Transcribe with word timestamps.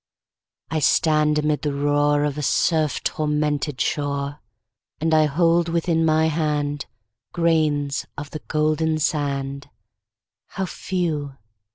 I 0.71 0.79
stand 0.79 1.37
amid 1.37 1.61
the 1.61 1.75
roar 1.75 2.23
Of 2.23 2.35
a 2.35 2.41
surf 2.41 3.03
tormented 3.03 3.79
shore, 3.79 4.39
And 4.99 5.13
I 5.13 5.25
hold 5.25 5.69
within 5.69 6.03
my 6.03 6.25
hand 6.25 6.87
Grains 7.33 8.07
of 8.17 8.31
the 8.31 8.41
golden 8.47 8.97
sand 8.97 9.69
How 10.47 10.65
few! 10.65 11.37